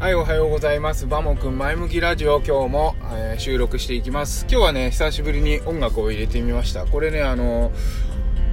[0.00, 1.06] はい、おはようございます。
[1.06, 4.46] バモくん前向きラジオ、今日も、えー収録していきます。
[4.50, 6.86] 今日はね、久しぶりに音楽を入れてみました。
[6.86, 7.70] これね、あの、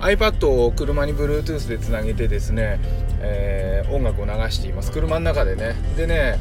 [0.02, 2.82] iPad を車に Bluetooth でつなげてですね、
[3.22, 4.92] えー音楽を流しています。
[4.92, 5.76] 車の中でね。
[5.96, 6.38] でね、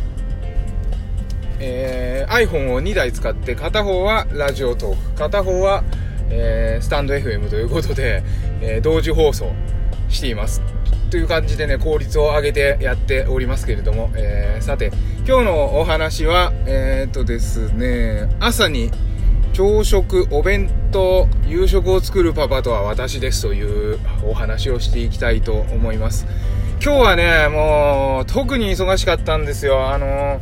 [1.61, 5.84] えー iPhone を2台使って、片方はラジオトーク、片方は、
[6.30, 8.25] えスタンド FM ということで、
[8.61, 9.52] え同時放送
[10.09, 10.61] しています。
[11.11, 14.91] という感じでね、効率を上げてやっておりますけれども、えーさて、
[15.27, 18.91] 今日のお話は、えーっとですね、朝に
[19.52, 26.27] 朝食、お弁当、夕食を作るパパとは私ですというお話をしていきたいと思います。
[26.83, 29.88] 今日はね、もう、特に忙しかったんですよ。
[29.88, 30.41] あのー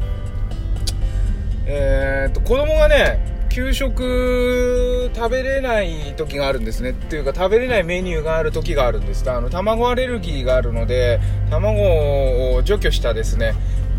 [1.66, 6.90] えーっと、子供がね、給食食べれない時があるんですね。
[6.90, 9.30] っていうか、食べれないメニューがある時があるんです。
[9.30, 13.54] あの、卵アレルギーがあるので、卵を除去したですね、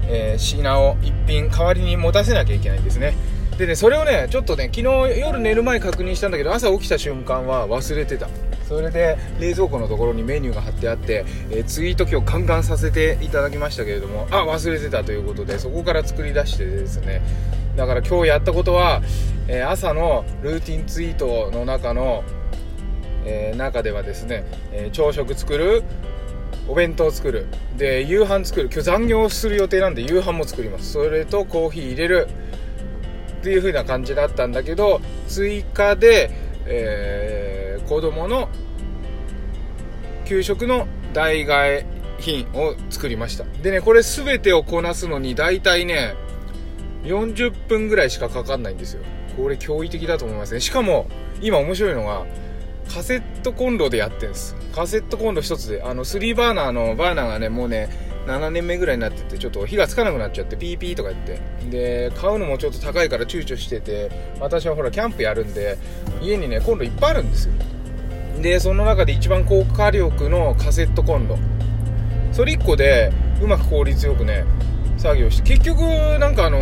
[0.09, 3.15] えー品を一品代わりに持たせなきゃいけないんですね。
[3.57, 8.27] でね、それをね、ちょっとね、昨日夜寝る前確認したんだけど、朝起きた瞬間は忘れてた。
[8.67, 17.21] それで、冷蔵庫のところにメニューが貼ってあって、えーツイート今日カンカンさせていただきましたけれども、あ、忘れてたということで、そこから作り出してですね、
[17.75, 19.01] だから今日やったことは、
[19.47, 22.23] えー朝のルーティンツイートの中の、
[23.25, 25.83] えー中ではですね、えー朝食作る、
[26.67, 30.93] お弁当作る、で、夕飯作る、今日残業する予定なんで夕飯も作ります。
[30.93, 32.27] それとコーヒー入れる、
[33.39, 36.31] っていう風な感じだったんだけど、追加で、
[36.65, 38.49] えー子供の
[40.25, 41.85] 給食の代替
[42.17, 43.43] 品を作りました。
[43.61, 46.15] でね、これ全てをこなすのに大体ね、
[47.05, 49.03] 40分ぐらいしかかかんないんですよ。
[49.37, 50.59] これ驚異的だと思いますね。
[50.59, 51.07] しかも、
[51.41, 52.25] 今面白いのが、
[52.93, 54.55] カセットコンロでやってるんです。
[54.73, 57.89] カセットコンロ一つで、あの、3バーナーのバーナーがね、もうね、
[58.27, 61.39] 7年目ぐらいになってて、ちょっと火がつかなくなっちゃって、ピーピーとか言って。
[61.69, 64.09] で、買うのもちょっと高いから躊躇してて、
[64.39, 65.77] 私はほら、キャンプやるんで、
[66.21, 67.53] 家にね、コンロいっぱいあるんですよ。
[68.41, 71.37] で、その中で一番高火力のカセットコンロ。
[72.31, 74.43] それ1個で、うまく効率よくね、
[75.05, 75.81] 作業して、結局、
[76.19, 76.59] なんかあの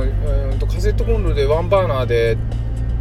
[0.00, 2.36] うんと、カセットコンロでワンバーナーで、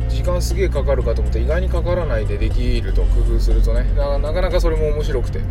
[0.07, 5.41] 時間すげえかかるかと思って意外にかからないでできると工夫するとねなかなかそれも面白くて。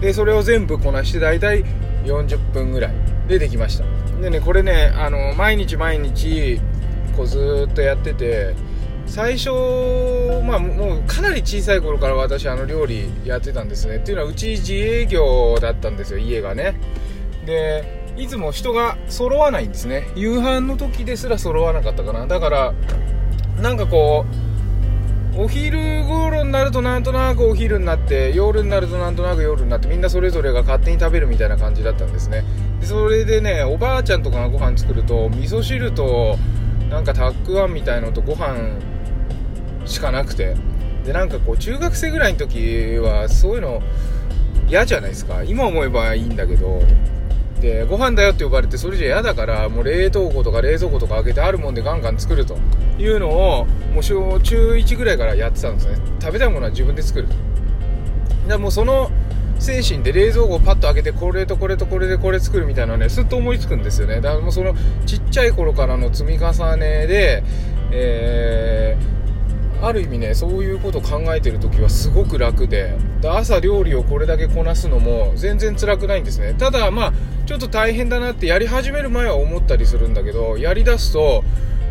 [0.00, 1.64] でそれを全部こなして大体
[2.04, 2.92] 40分ぐらい
[3.28, 3.84] でできました。
[4.20, 6.60] でねこれねあの毎日毎日
[7.16, 8.54] こうずっとやってて
[9.06, 9.50] 最初
[10.46, 13.96] まあもうかなり小さい頃から私あの料理やってたんですね。
[13.96, 16.78] っていうのはうち自営業だったんですよ家がね。
[17.46, 20.08] でいつも人が揃わないんですね。
[20.14, 22.26] 夕飯の時ですら揃わなかったかな。
[22.26, 22.74] だから
[23.60, 24.24] なんかこ
[25.36, 32.44] うお昼頃になるとなんとなくお昼になって夜になるとなんとなく夜になってみんなそれぞれが勝手に食べるみたいな感じだったんですね。
[32.80, 36.38] でそれでねおばあちゃんとかがご飯作ると味噌汁と
[36.88, 38.78] なんかたくあんみたいのとご飯
[39.84, 40.56] しかなくて。
[41.04, 43.80] でなんかこう中学生ぐらいの時はそういうの
[44.66, 45.44] 嫌じゃないですか。
[45.44, 46.82] 今思えばいいんだけど。
[47.60, 52.56] でご飯だよって呼ばれてそれじゃ嫌だからもう冷凍庫とか冷蔵庫とか開けてあるもんでガンガン作ると。
[52.98, 55.96] いうのをもう小中1ぐらいからやってたんですね。
[56.20, 57.28] 食べたいものは自分で作る
[58.48, 59.10] でもうその
[59.58, 64.16] 精神で冷蔵庫をパッと開けてこれとこれとこれでこれ作るみたいなねすっと思いつくんですよね。
[64.22, 64.74] だからもうその
[65.04, 67.42] ちっちゃい頃からの積み重ねで
[67.90, 69.15] えー
[69.82, 72.96] ある意味ねそういうこと考えてる時はすごく楽で。
[73.20, 76.54] で朝料理をこれだけこなすのも全然辛くないんですね。
[76.54, 77.12] ただまあ
[77.46, 81.44] ちょっと大変だなってやり始める前は思ったりするんだけどやりだすと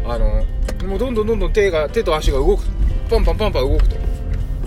[0.06, 0.46] あの
[0.88, 2.64] もうどんどんどんどん手が手と足が動く
[3.10, 3.96] パンパンパンパン動くと。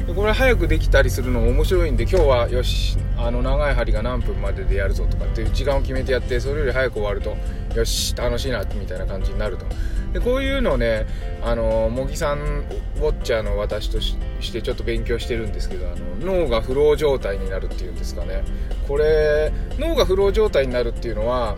[0.06, 2.96] でこれ早くできたりするのも面白いんで今日はよし。
[3.18, 7.36] あの長い針が何分まででやるぞとかっていう時間を決めてやってそれより早く終わると
[7.76, 9.66] よし楽しいなみたいな感じになると。
[10.12, 11.06] でこういうのをね
[11.42, 14.16] あの茂木さんウォッチャーの私とし
[14.52, 18.42] てちょっと勉強してるんですけどあの脳がフロー状態になるっていうんですかね。
[18.86, 21.56] これ脳がフロー状態になるっていうのは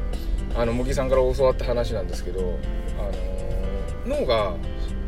[0.57, 2.59] あの茂木さんから教わった話なんですけど
[2.99, 4.55] あの脳が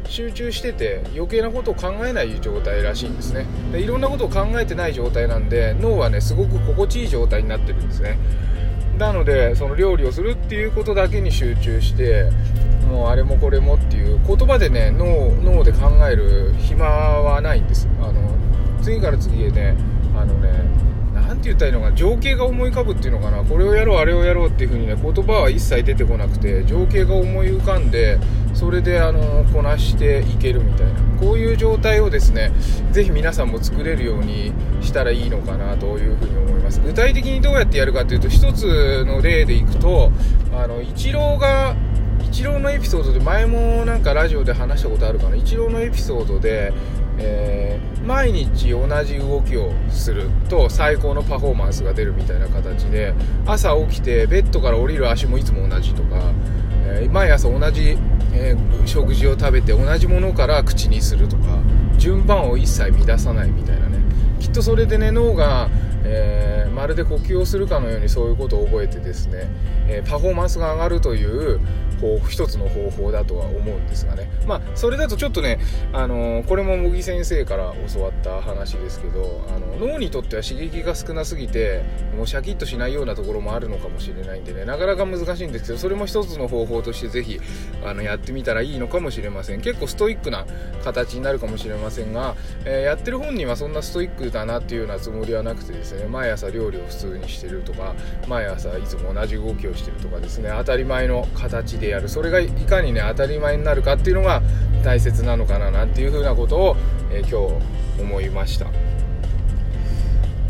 [0.09, 3.47] 集中してて余計なことを考えない状態らしいんですね。
[3.73, 8.19] でいろんなことを考えてない状態なんで脳はねすごく心地いい状態になってるんですね。
[8.99, 12.31] なのでその料理をするっていうことだけに集中して
[12.89, 17.89] もうあれもこれもっていう言葉でね脳脳で考える暇はないんです。
[18.01, 18.37] あの
[18.83, 19.77] 次から次へね
[20.15, 20.51] あのね
[21.15, 23.43] なんて言ったらいいのかな情景が思い浮かぶっていうのかな。
[23.43, 28.19] これをやろうあれをやろうっていう風にね言葉は一切出てこなくて情景が思い浮かんで
[28.63, 30.93] それであのこなしていけるみたいな。
[31.21, 32.53] こういう状態をですね
[32.93, 36.81] ぜひ皆さんも作れるようにしたらいいのかなというふうに思います。
[36.81, 40.13] 具体的にどうやってやるかというと一つの例でいくと
[40.53, 41.75] あのイチローが
[42.25, 45.35] イチローのエピソードで前もなんかラジオで話したことあるかな。
[45.35, 46.73] イチローのエピソードで、
[47.19, 53.13] えー、毎日同じ動きをすると最高のパフォーマンスが出るみたいな形で
[53.45, 56.33] 朝起きてベッドから降りる足もいつも同じとか、
[56.87, 57.97] え、毎朝同じ、
[58.33, 61.59] えー、食事を食べて同じものから口にするとか
[61.99, 63.99] 順番を一切乱さないみたいなね。
[64.41, 65.69] きっとそれでね脳が
[66.05, 69.49] えー、まるで呼吸をするかのようにそういうことを覚えてですね、
[69.89, 71.61] えー、パフォーマンスが上がるという
[72.01, 74.29] こう一つの方法だとは思うんですがね。
[74.47, 75.61] まあそれだとちょっとね、
[75.93, 81.83] あのー、これも茂木先生から教わった話ですけどあの脳にとっては刺激が少なすぎて
[82.17, 87.41] もうシャキッとしないようなところもあるのかもしれないんでねなかなか難しいんですけどそれも一つの方法としてぜひ
[87.85, 89.61] あのやってみたらいいのかもしれません。
[89.61, 90.47] 結構ストイックな
[90.85, 92.35] 形になるかもしれませんが、
[92.65, 97.95] えー、やってる本人はそんなストイックだなっていうようなつもりはなくてですね毎朝料料理を普通にしてるとか
[98.29, 102.09] 毎朝いつも同じ動きをしてるとかですね当たり前の形でやる。
[102.09, 104.43] それがいかにね当たり前になるかっていうのが
[104.85, 106.77] 大切なのかななんていうふうなことを、
[107.11, 107.59] えー、今
[107.97, 108.67] 日思いました。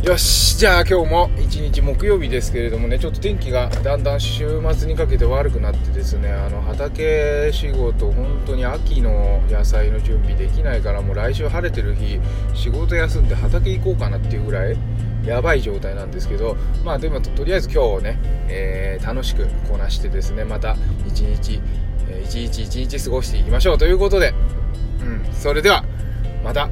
[0.02, 12.18] よしじゃあ今日も一日木曜日ですけれどもねちょっと天気がだんだん週末にかけて悪くなってですねあの畑仕事本当に秋の野菜の準備できないからもう来週晴れてる日
[12.52, 14.76] 仕事休んで畑行こうかなっていうぐらい
[15.24, 20.76] やばい状態なんですけど、まあでもとりあえず今日ね、えー、楽しくこなしてですね、また
[21.06, 21.60] 一日、
[22.24, 24.34] 一日一日過ごしていきましょうということで、
[25.00, 25.84] うん、それでは、
[26.44, 26.68] また。